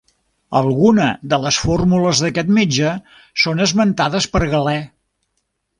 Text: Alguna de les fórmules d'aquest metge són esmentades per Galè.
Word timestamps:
Alguna 0.59 1.05
de 1.33 1.39
les 1.43 1.59
fórmules 1.65 2.23
d'aquest 2.27 2.49
metge 2.59 2.97
són 3.47 3.65
esmentades 3.69 4.31
per 4.35 4.45
Galè. 4.57 4.79